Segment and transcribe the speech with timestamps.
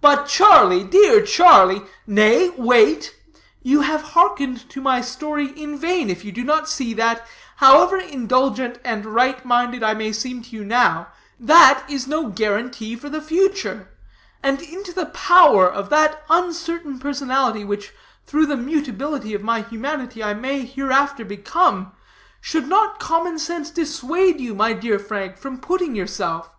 [0.00, 3.14] "But Charlie, dear Charlie" "Nay, wait.
[3.62, 7.24] You have hearkened to my story in vain, if you do not see that,
[7.58, 11.06] however indulgent and right minded I may seem to you now,
[11.38, 13.90] that is no guarantee for the future.
[14.42, 17.92] And into the power of that uncertain personality which,
[18.26, 21.92] through the mutability of my humanity, I may hereafter become,
[22.40, 26.50] should not common sense dissuade you, my dear Frank, from putting yourself?